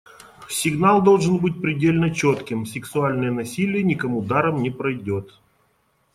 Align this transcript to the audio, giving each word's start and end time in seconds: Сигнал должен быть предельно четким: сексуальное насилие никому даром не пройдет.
Сигнал 0.49 1.03
должен 1.03 1.37
быть 1.37 1.61
предельно 1.61 2.09
четким: 2.11 2.65
сексуальное 2.65 3.29
насилие 3.29 3.83
никому 3.83 4.23
даром 4.23 4.63
не 4.63 4.71
пройдет. 4.71 5.39